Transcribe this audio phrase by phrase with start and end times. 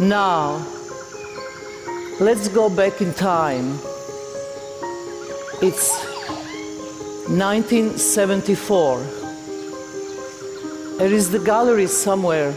[0.00, 0.66] Now,
[2.20, 3.78] let's go back in time.
[5.60, 5.90] It's
[7.28, 8.98] 1974.
[10.96, 12.54] There is the gallery somewhere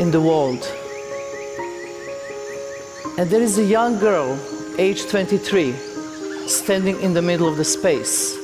[0.00, 0.66] in the world.
[3.16, 4.36] And there is a young girl,
[4.76, 5.72] age 23,
[6.48, 8.36] standing in the middle of the space.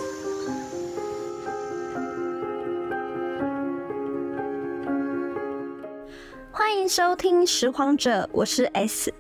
[6.95, 9.11] 收听《拾荒者》，我是 S。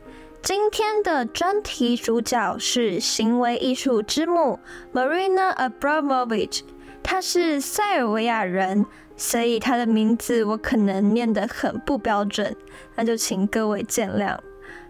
[0.43, 4.59] 今天的专题主角是行为艺术之母
[4.93, 6.61] Marina Abramovich，
[7.03, 8.85] 她是塞尔维亚人，
[9.17, 12.55] 所以她的名字我可能念得很不标准，
[12.95, 14.37] 那就请各位见谅。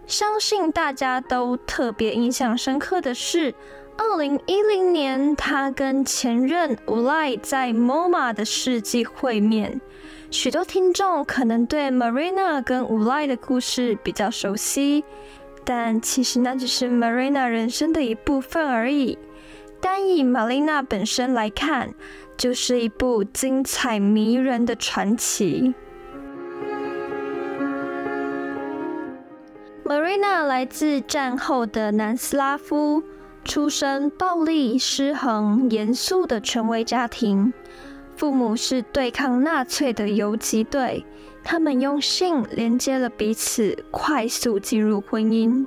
[0.05, 3.55] 相信大家都特别印象深刻的是，
[3.95, 9.79] 二零一零年她跟前任 Ulay 在 MoMA 的世纪会面。
[10.33, 15.03] 许多听众可能对 Marina 跟 Ulay 的故事比较熟悉，
[15.63, 19.19] 但其实那只是 Marina 人生的一部分而已。
[19.79, 21.93] 单以 Marina 本身来看，
[22.35, 25.75] 就是一部精彩迷人的传奇。
[29.85, 33.03] Marina 来自战后的南斯拉夫，
[33.45, 37.53] 出身暴力、失衡、严肃的权威家庭。
[38.15, 41.05] 父母是对抗纳粹的游击队，
[41.43, 45.65] 他们用性连接了彼此，快速进入婚姻。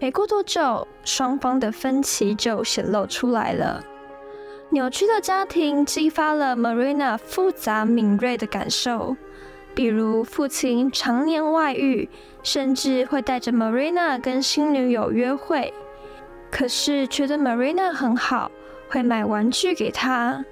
[0.00, 3.84] 没过多久，双方的分歧就显露出来了。
[4.70, 9.16] 扭曲的家庭激发了 Marina 复杂敏锐的感受，
[9.74, 12.08] 比如父亲常年外遇，
[12.42, 15.74] 甚至会带着 Marina 跟新女友约会，
[16.50, 18.50] 可是觉得 Marina 很好，
[18.88, 20.44] 会买玩具给她。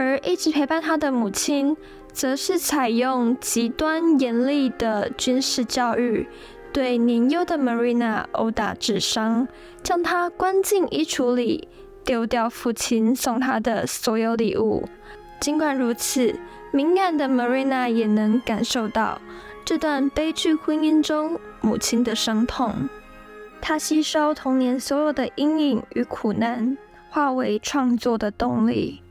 [0.00, 1.76] 而一直陪伴他的母亲，
[2.10, 6.26] 则是采用极端严厉的军事教育，
[6.72, 9.46] 对年幼的 Marina 殴打致伤，
[9.82, 11.68] 将她关进衣橱里，
[12.02, 14.88] 丢掉父亲送她的所有礼物。
[15.38, 16.34] 尽管如此，
[16.72, 19.20] 敏感的 Marina 也能感受到
[19.66, 22.88] 这段悲剧婚姻中母亲的伤痛。
[23.60, 26.78] 她吸收童年所有的阴影与苦难，
[27.10, 29.02] 化为创作的动力。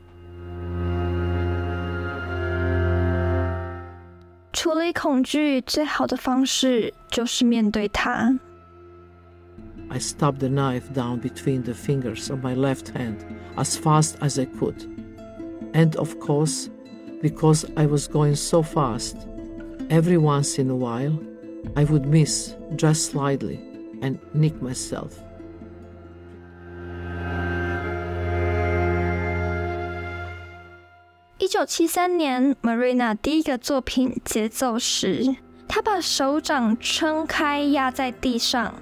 [4.53, 8.39] 处理恐惧最好的方式就是面对它。
[9.89, 13.17] I stubbed the knife down between the fingers of my left hand
[13.55, 14.87] as fast as I could.
[15.73, 16.69] And of course,
[17.21, 19.17] because I was going so fast,
[19.89, 21.19] every once in a while,
[21.75, 23.59] I would miss just slightly
[24.01, 25.21] and nick myself.
[31.50, 35.24] 九七三年，Marina 第一个作品《节奏时》，
[35.66, 38.72] 她把手掌撑开压在地上，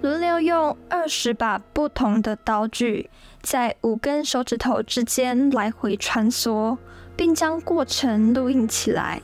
[0.00, 3.10] 轮流用二十把不同的刀具
[3.42, 6.78] 在五根手指头之间来回穿梭，
[7.16, 9.20] 并将过程录音起来。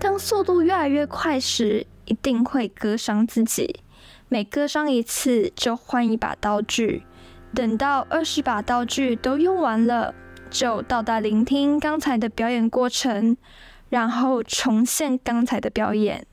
[0.00, 3.78] 当速度越来越快时，一定会割伤自己。
[4.28, 7.04] 每割伤一次，就换一把刀具。
[7.54, 10.12] 等到二十把刀具都用完了。
[10.50, 13.36] 就到达聆听刚才的表演过程，
[13.90, 16.26] 然后重现刚才的表演，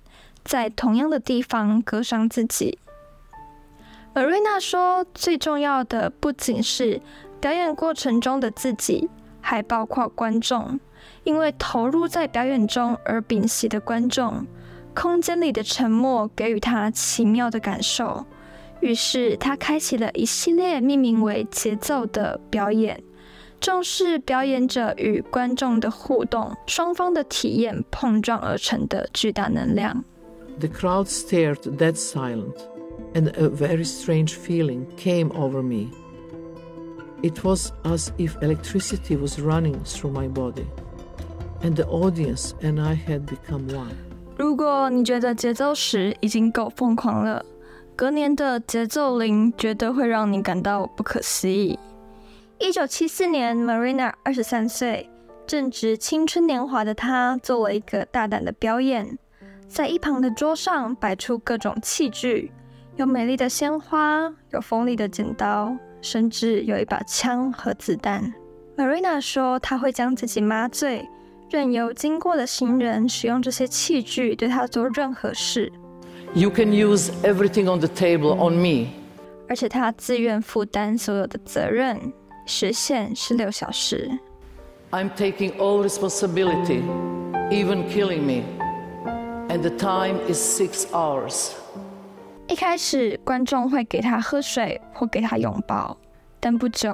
[0.43, 2.79] 在同样的地方割伤自己。
[4.13, 7.01] 而瑞娜说：“最重要的不仅是
[7.41, 9.09] 表演过程中的自己，
[9.41, 10.79] 还包括观众，
[11.25, 14.45] 因为投入在表演中而屏息的观众，
[14.93, 18.25] 空间里的沉默给予他奇妙的感受。
[18.79, 23.03] 于是他开启了一系列命名为‘节奏’的表演。”
[23.65, 30.03] 重视表演者与观众的互动，双方的体验碰撞而成的巨大能量。
[30.59, 32.53] The crowd stared dead silent,
[33.15, 35.87] and a very strange feeling came over me.
[37.23, 40.67] It was as if electricity was running through my body,
[41.63, 43.95] and the audience and I had become one.
[44.37, 47.43] 如果你觉得节奏时已经够疯狂了，
[47.95, 51.79] 隔年的节奏零绝对会让你感到不可思议。
[52.66, 55.08] 一九七四年，Marina 二十三岁，
[55.46, 59.20] 正值青春年华的她做了一个大胆的表演，
[59.67, 62.52] 在一旁的桌上摆出各种器具，
[62.96, 68.34] 有美丽的鲜花，有锋利的剪刀，甚至有一把枪和子弹。
[68.76, 71.08] Marina 说，她会将自己麻醉，
[71.52, 75.72] 任由经过的行人使用这些器具对她做任何事。
[76.34, 78.88] You can use everything on the table on me。
[79.47, 82.12] 而且她自愿负担所有的责任。
[82.45, 84.19] 时限十六小时。
[84.91, 86.83] I'm taking all responsibility,
[87.49, 88.43] even killing me.
[89.49, 91.51] And the time is six hours.
[92.47, 95.97] 一开始，观众会给他喝水或给他拥抱，
[96.39, 96.93] 但不久，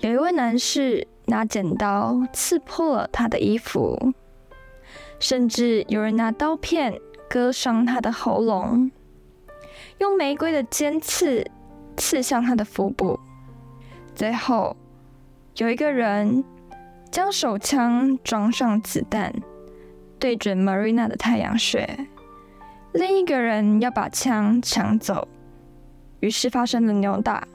[0.00, 4.12] 有一位男士拿剪刀刺破了他的衣服，
[5.18, 8.90] 甚至有人拿刀片割伤他的喉咙，
[9.98, 11.50] 用玫瑰的尖刺
[11.96, 13.18] 刺向他的腹部。
[14.14, 14.76] 最后，
[15.60, 16.42] 有一个人
[17.10, 19.30] 将手枪装上子弹，
[20.18, 21.86] 对准 Marina 的太阳穴。
[22.92, 25.28] 另一个人要把枪抢走，
[26.20, 27.46] 于是发生了扭打。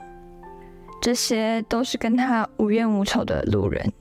[1.02, 3.92] 这些都是跟他无冤无仇的路人。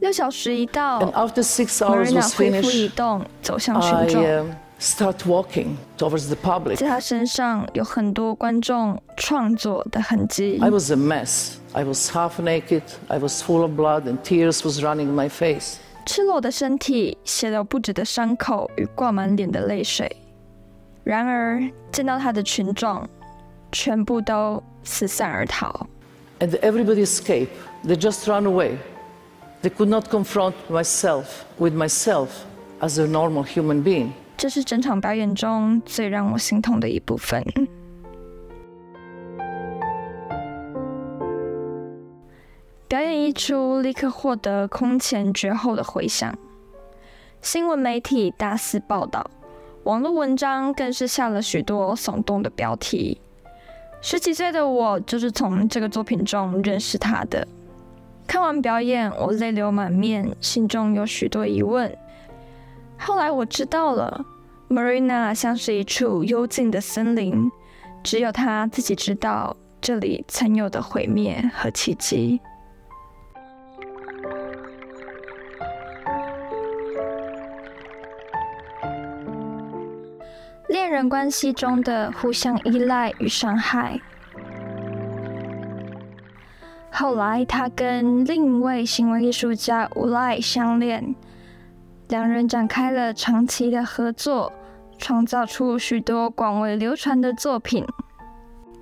[0.00, 4.50] 六小时一到，Marina 恢复移动，走向群众。
[4.81, 6.77] I, uh, start walking towards the public.
[6.77, 10.59] 在他身上有很多观众创作的痕迹。
[10.61, 11.55] I was a mess.
[11.73, 12.83] I was half naked.
[13.07, 15.77] I was full of blood, and tears was running in my face.
[16.05, 20.15] 赤裸的身体，血流不止的伤口与挂满脸的泪水。
[21.03, 21.61] 然而，
[21.91, 23.07] 见到他的群众
[23.71, 25.87] 全部都四散而逃。
[26.39, 27.49] And everybody escaped.
[27.83, 28.77] They just ran away.
[29.61, 31.25] They could not confront myself
[31.57, 32.27] with myself
[32.79, 34.11] as a normal human being.
[34.42, 37.44] 这是整场表演中最让我心痛的一部分。
[42.88, 46.36] 表演一出，立刻获得空前绝后的回响，
[47.40, 49.30] 新闻媒体大肆报道。
[49.84, 53.20] 网络文章更是下了许多耸动的标题。
[54.00, 57.46] 十几岁的我就是从这个作品中认识他的。
[58.26, 61.96] 看完表演，我泪流满面，心中有许多疑问。
[62.98, 64.24] 后来我知道了
[64.72, 67.50] ，Marina 像是一处幽静的森林，
[68.02, 72.40] 只有他自己知道这里曾有的毁灭和奇迹。
[80.68, 84.00] 恋人关系中的互相依赖与伤害。
[86.90, 91.14] 后来，他跟另一位行为艺术家无赖相恋，
[92.08, 94.50] 两人展开了长期的合作，
[95.02, 97.84] 创造出许多广为流传的作品。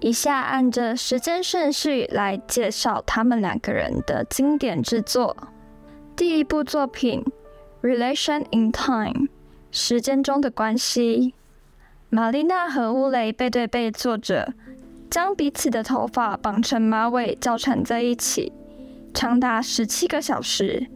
[0.01, 5.35] 以下按着时间顺序来介绍他们两个人的经典之作。
[6.15, 7.25] 第一部作品
[7.87, 9.27] 《Relation in Time》，
[9.71, 11.35] 时间中的关系。
[12.11, 14.53] 玛丽娜和乌雷背对背坐着，
[15.11, 18.53] 将彼此的头发绑成马尾，交缠在一起，
[19.15, 20.87] 长达十七个小时。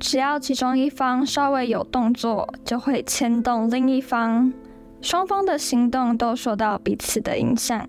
[0.00, 4.50] 只要其中一方稍微有动作，就会牵动另一方，
[5.02, 7.86] 双方的行动都受到彼此的影响。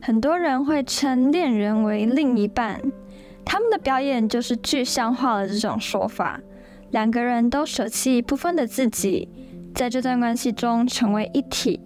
[0.00, 2.80] 很多人会称恋人为另一半，
[3.44, 6.40] 他们的表演就是具象化了这种说法。
[6.90, 9.28] 两个人都舍弃一部分的自己。
[9.74, 11.80] 在这段关系中成为一体，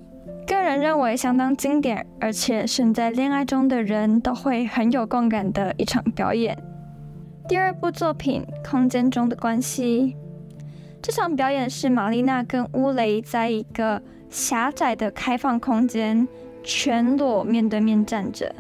[0.47, 6.57] 个人认为相当经典，而且身在恋爱中的人都会很有共感的一场表演。
[7.49, 10.17] 第二部作品《空间中的关系》，
[11.03, 14.01] 这场表演是玛丽娜跟乌雷在一个
[14.31, 16.27] 狭窄的开放空间，
[16.63, 18.55] 全裸面对面站着，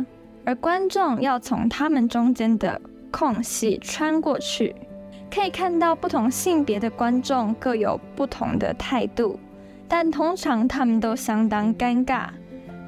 [0.45, 2.81] 而观众要从他们中间的
[3.11, 4.75] 空隙穿过去。
[5.31, 9.39] 可以看到不同性别的观众各有不同的态度，
[9.89, 12.27] 但通常他们都相当尴尬，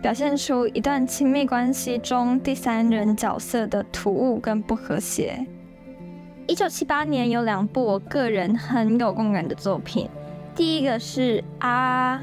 [0.02, 5.46] 表现出一段亲密关系中第三人角色的突兀跟不和谐。
[6.46, 10.08] 一九七八年有两部我个人很有共感的作品，
[10.54, 12.22] 第一个是啊，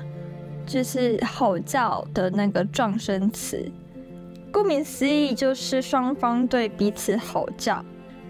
[0.65, 3.71] 就是吼叫的那个撞声词，
[4.51, 7.83] 顾名思义就是双方对彼此吼叫。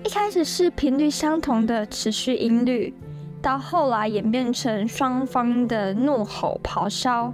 [0.04, 2.94] 一开始是频率相同的持续音律，
[3.42, 7.34] 到后来演变成双方的怒吼咆哮，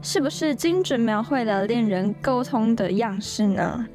[0.00, 3.86] 是不是精准描绘了恋人沟通的样式呢？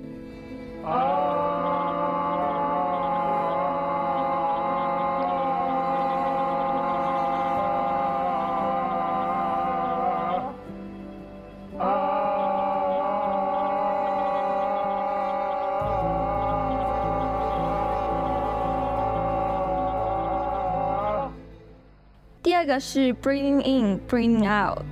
[22.61, 24.83] 这个是 breathing in, breathing out，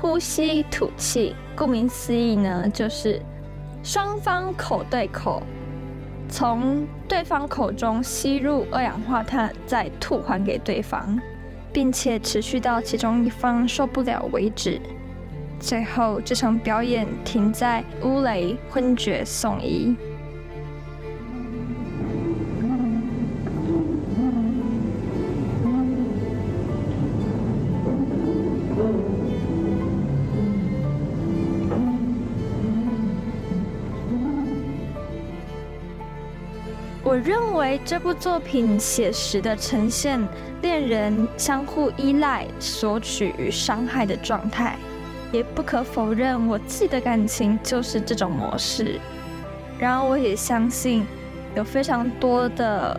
[0.00, 1.36] 呼吸吐气。
[1.54, 3.22] 顾名思义呢，就是
[3.84, 5.40] 双方口对口，
[6.28, 11.16] 从对方口中吸入二氧化碳，再吐还给对方，
[11.72, 14.80] 并且持续到其中一方受不了为止。
[15.60, 19.94] 最后，这场表演停在乌雷昏厥送医。
[37.12, 40.18] 我认为这部作品写实地呈现
[40.62, 44.78] 恋人相互依赖、索取与伤害的状态，
[45.30, 48.98] 也不可否认，我自己的感情就是这种模式。
[49.78, 51.06] 然而，我也相信
[51.54, 52.98] 有非常多的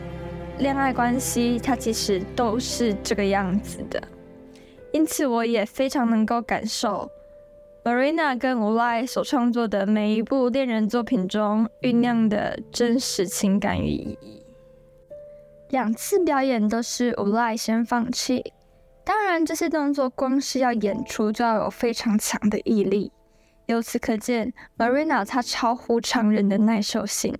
[0.60, 4.00] 恋爱关系，它其实都是这个样子的。
[4.92, 7.10] 因此，我也非常能够感受
[7.84, 14.42] Marina 跟 Ulay 所创作的每一部恋人作品中酝酿的真实情感与意义。
[15.70, 18.54] 两次表演都是 Ulay 先放弃，
[19.04, 23.12] 当然，这些动作光是要演出就要有非常强的毅力。
[23.66, 27.36] 由此可见，Marina 她超乎常人的耐受性。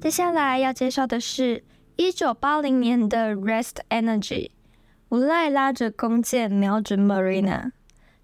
[0.00, 1.62] 接下来要介绍的是
[1.98, 4.50] 1980年的《Rest Energy》。
[5.08, 7.70] Ulay 拉着弓箭瞄准 Marina，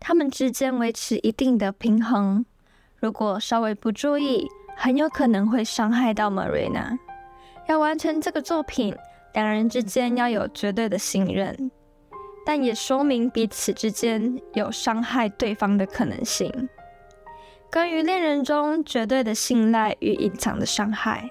[0.05, 2.45] 他们之间维持一定的平衡。
[2.99, 6.99] 如果稍微不注意，很有可能会伤害到 Marina。
[7.69, 8.93] 要完成这个作品，
[9.33, 11.71] 两人之间要有绝对的信任，
[12.45, 16.69] 但也说明彼此之间有伤害对方的可能性。
[17.73, 21.31] 关于恋人中绝对的信赖与隐藏的伤害。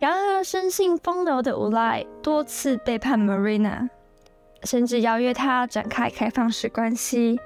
[0.00, 3.88] 然而，生性风流的 Uli 多次背叛 Marina。
[4.64, 7.38] 甚至邀约他展开开放式关系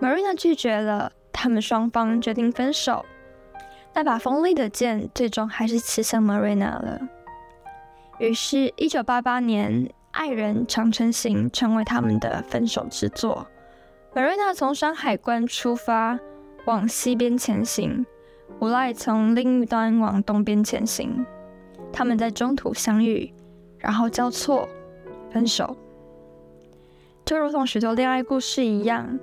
[0.00, 3.04] ，Marina 拒绝了，他们双方决定分手。
[3.94, 7.00] 那把锋利的剑最终还是刺向 Marina 了。
[8.18, 13.46] 于是，1988年，《爱人长程行》成为他们的分手之作。
[14.14, 16.18] Marina 从山海关出发，
[16.66, 18.06] 往西边前行
[18.60, 21.26] 无赖从另一端往东边前行。
[21.92, 23.34] 他们在中途相遇，
[23.78, 24.68] 然后交错，
[25.30, 25.76] 分手。
[27.24, 29.18] 就如同许多恋爱故事一样，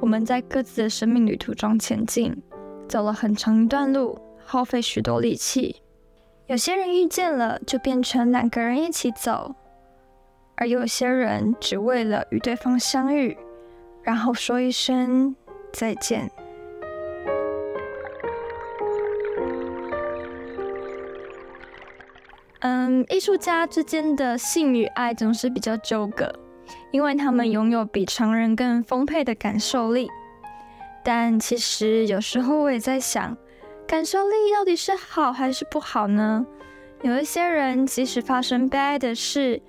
[0.00, 2.42] 我们在各自的生命旅途中前进，
[2.88, 5.82] 走了很长一段路，耗费许多力气。
[6.46, 9.54] 有些人遇见了，就变成两个人一起走；
[10.56, 13.36] 而有些人只为了与对方相遇，
[14.02, 15.34] 然后说一声
[15.72, 16.30] 再见。
[22.60, 26.32] 嗯，艺术家之间的性与爱总是比较纠葛。
[26.90, 30.08] 因为他们拥有比常人更丰沛的感受力，
[31.02, 33.36] 但其实有时候我也在想，
[33.86, 36.46] 感受力到底是好还是不好呢？
[37.02, 39.60] 有一些人即使发生悲哀的事，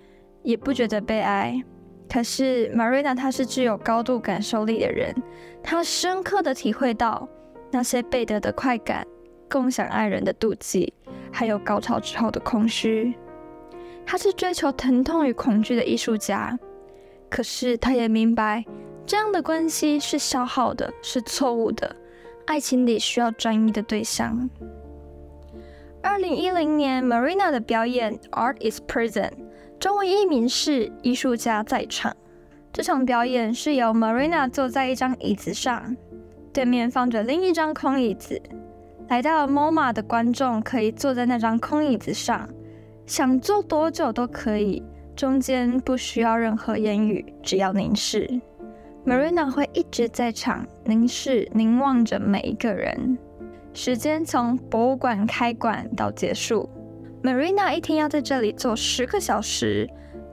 [0.43, 1.61] 也不觉得悲哀。
[2.07, 5.13] 可是 Marina 她是具有高度感受力的人，
[5.61, 7.27] 她深刻的体会到
[7.71, 9.05] 那些被得的快感、
[9.49, 10.93] 共享爱人的妒忌，
[11.31, 13.13] 还有高潮之后的空虚。
[14.05, 16.57] 她是追求疼痛与恐惧的艺术家。
[17.35, 18.63] 可是，他也明白，
[19.05, 21.93] 这样的关系是消耗的，是错误的。
[22.45, 24.49] 爱情里需要专一的对象。
[26.01, 29.31] 二零一零年，Marina 的表演《Art is Present》，
[29.77, 32.15] 中文译名是“艺术家在场”。
[32.71, 35.97] 这场表演是由 Marina 坐在一张椅子上，
[36.53, 38.41] 对面放着另一张空椅子。
[39.09, 42.47] 来到 MoMA 的观众可以坐在那张空椅子上，
[43.05, 44.81] 想坐多久都可以。
[45.15, 48.29] 中间不需要任何言语，只要凝视。
[49.05, 53.17] Marina 会一直在场，凝视、凝望着每一个人。
[53.73, 56.69] 时间从博物馆开馆到结束
[57.23, 59.89] ，Marina 一天要在这里坐十个小时，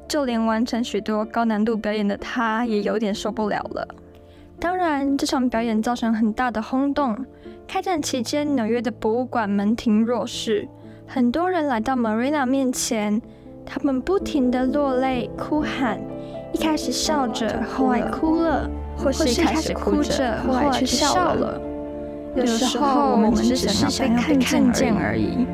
[0.09, 3.87] 就连完成许多高难度表演的她也有点受不了了。
[4.59, 7.25] 当然，这场表演造成很大的轰动。
[7.69, 10.69] 开展期间，纽约的博物馆门庭若市，
[11.07, 13.23] 很多人来到 Marina 面前。
[13.64, 15.99] 他们不停地落泪、哭喊，
[16.52, 21.61] 一开始笑着，后来哭了，或是一开始哭着，后来却笑了。
[22.35, 25.47] 有时候我们只是想要被看见而已。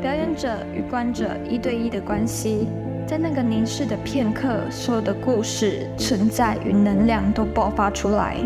[0.00, 2.68] 表演者与观者一对一的关系，
[3.06, 8.36] 在那个凝视的片刻，所有的故事、存在与能量都爆发出来。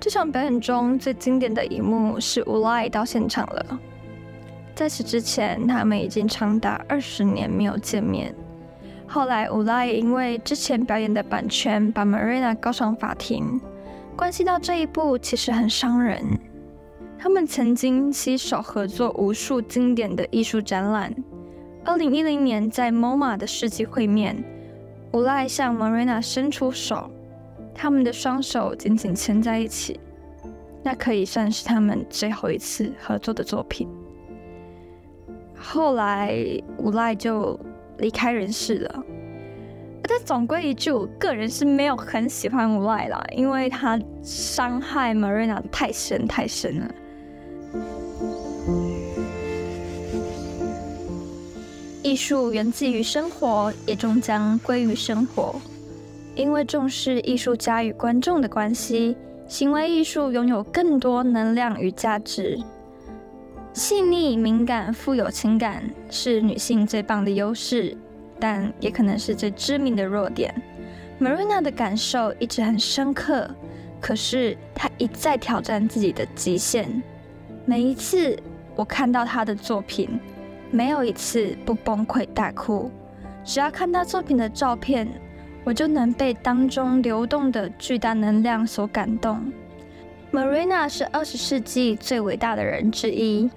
[0.00, 3.80] 这场表演中最经典的一幕是 Ulay 到现场了。
[4.78, 8.32] 在此之前，他们已经长达二十年没有见面。
[9.08, 13.60] 后来，Ulay 因为之前表演的版权，把 Marina 告上法庭。
[14.14, 16.22] 关系到这一步，其实很伤人。
[17.18, 21.12] 他们曾经携手合作无数经典的艺术展览。
[21.84, 24.44] 二零一零年，在 MoMA 的世纪会面
[25.10, 27.10] ，Ulay 向 Marina 伸出手，
[27.74, 29.98] 他们的双手紧紧牵在一起。
[30.84, 33.88] 那可以算是他们最后一次合作的作品。
[35.60, 36.34] 后来
[36.78, 37.58] 无赖就
[37.98, 39.04] 离开人世了。
[40.02, 46.90] 但总归一句，我个人是没有很喜欢无赖啦，因为他伤害 Marina 太深太深了。
[52.02, 55.60] 艺术源自于生活，也终将归于生活。
[56.34, 59.14] 因为重视艺术家与观众的关系，
[59.46, 62.58] 行为艺术拥有更多能量与价值。
[63.78, 67.96] 细腻、敏感、富有情感是女性最棒的优势，
[68.40, 70.52] 但也可能是最致命的弱点。
[71.20, 73.48] Marina 的感受一直很深刻，
[74.00, 77.00] 可是她一再挑战自己的极限。
[77.64, 78.36] 每一次
[78.74, 80.18] 我看到她的作品，
[80.72, 82.90] 没有一次不崩溃大哭，
[83.44, 85.08] 只要看到作品的照片，
[85.62, 89.52] 我就能被当中流动的巨大能量所感动。
[90.32, 93.48] Marina 是二十世纪最伟大的人之一，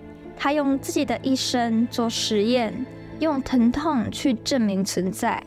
[0.44, 2.74] 他用自己的一生做实验，
[3.20, 5.40] 用疼痛去证明存在。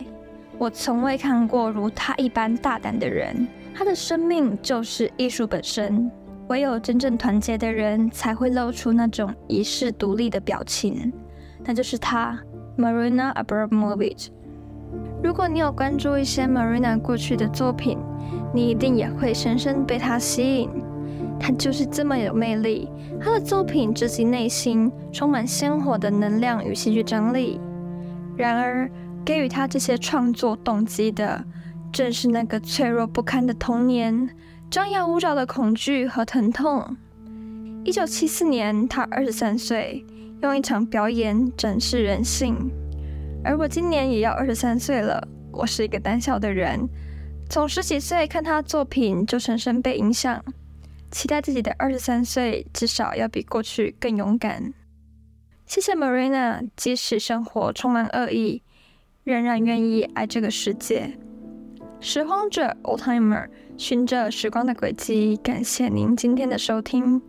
[0.56, 6.08] 我从未看过如他一般大胆的人，他的生命就是艺术本身。
[6.46, 11.12] 唯有真正团结的人，才会露出那种遗世独立的表情。
[11.64, 12.38] 那就是他
[12.78, 14.28] ，Marina Abramović。
[15.24, 17.98] 如果你有关注一些 Marina 过去的作品，
[18.54, 20.70] 你一定也会深深被他吸引。
[21.46, 22.88] 他就是这么有魅力，
[23.20, 27.60] 他的作品直击内心，充满鲜活的能量与戏剧张力。
[28.34, 28.90] 然而，
[29.26, 31.44] 给予他这些创作动机的，
[31.92, 34.30] 正是那个脆弱不堪的童年，
[34.70, 36.96] 张牙舞爪的恐惧和疼痛。
[37.84, 40.02] 一九七四年，他二十三岁。
[40.40, 42.56] 用一场表演展示人性，
[43.44, 45.28] 而我今年也要二十三岁了。
[45.52, 46.88] 我是一个胆小的人，
[47.50, 50.42] 从十几岁看他作品就深深被影响，
[51.14, 54.74] 期待自己的二十三岁至少要比过去更勇敢。
[55.64, 58.64] 谢谢 Marina，即使生活充满恶意，
[59.22, 61.16] 仍然愿意爱这个世界。
[62.00, 63.48] 拾荒者 Oldtimer，
[63.78, 67.22] 循着时光的轨迹，感谢您今天的收听。